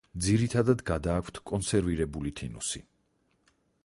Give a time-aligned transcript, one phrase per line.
[0.27, 2.85] ძირითადად გადააქვთ კონსერვირებული თინუსი.